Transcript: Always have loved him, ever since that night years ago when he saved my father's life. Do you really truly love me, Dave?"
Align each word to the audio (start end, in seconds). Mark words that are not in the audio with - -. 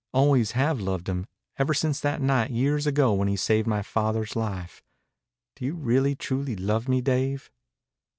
Always 0.15 0.53
have 0.53 0.81
loved 0.81 1.07
him, 1.07 1.27
ever 1.59 1.75
since 1.75 1.99
that 1.99 2.23
night 2.23 2.49
years 2.49 2.87
ago 2.87 3.13
when 3.13 3.27
he 3.27 3.35
saved 3.35 3.67
my 3.67 3.83
father's 3.83 4.35
life. 4.35 4.81
Do 5.55 5.63
you 5.63 5.75
really 5.75 6.15
truly 6.15 6.55
love 6.55 6.89
me, 6.89 7.01
Dave?" 7.01 7.51